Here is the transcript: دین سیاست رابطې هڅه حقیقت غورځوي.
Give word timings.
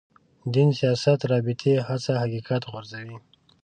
دین 0.53 0.69
سیاست 0.79 1.19
رابطې 1.31 1.73
هڅه 1.87 2.11
حقیقت 2.23 2.61
غورځوي. 2.71 3.17